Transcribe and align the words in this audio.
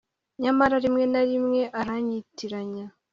nyamara, 0.41 0.75
rimwe 0.83 1.03
na 1.13 1.21
rimwe 1.29 1.61
aranyitiranya 1.79 2.85